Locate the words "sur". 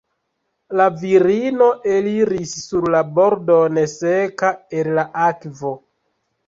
2.63-2.89